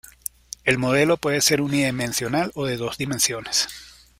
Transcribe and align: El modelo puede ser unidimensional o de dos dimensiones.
El 0.63 0.79
modelo 0.79 1.17
puede 1.17 1.41
ser 1.41 1.61
unidimensional 1.61 2.51
o 2.55 2.65
de 2.65 2.75
dos 2.75 2.97
dimensiones. 2.97 3.67